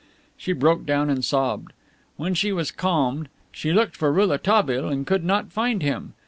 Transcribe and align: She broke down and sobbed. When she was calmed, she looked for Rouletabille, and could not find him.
She 0.35 0.51
broke 0.53 0.83
down 0.87 1.11
and 1.11 1.23
sobbed. 1.23 1.73
When 2.17 2.33
she 2.33 2.51
was 2.51 2.71
calmed, 2.71 3.29
she 3.51 3.71
looked 3.71 3.95
for 3.95 4.11
Rouletabille, 4.11 4.87
and 4.89 5.05
could 5.05 5.23
not 5.23 5.51
find 5.51 5.83
him. 5.83 6.15